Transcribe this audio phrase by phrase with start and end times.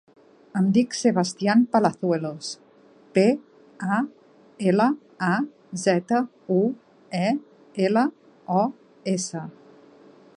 [0.59, 2.47] Em dic Sebastian Palazuelos:
[3.17, 3.25] pe,
[3.97, 3.99] a,
[4.71, 4.87] ela,
[5.27, 5.31] a,
[5.83, 6.23] zeta,
[6.57, 6.59] u,
[7.23, 7.29] e,
[7.89, 8.07] ela,
[8.63, 8.65] o,
[9.17, 9.45] essa.